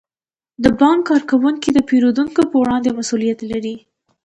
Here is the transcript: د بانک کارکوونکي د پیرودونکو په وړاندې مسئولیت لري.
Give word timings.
د 0.63 0.65
بانک 0.79 0.99
کارکوونکي 1.09 1.69
د 1.73 1.79
پیرودونکو 1.89 2.41
په 2.51 2.55
وړاندې 2.61 2.95
مسئولیت 2.99 3.39
لري. 3.51 3.75